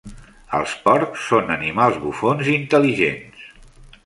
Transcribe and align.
Els 0.59 0.71
porcs 0.85 1.27
són 1.33 1.53
animals 1.57 2.01
bufons 2.07 2.51
i 2.51 2.57
intel·ligents. 2.63 3.47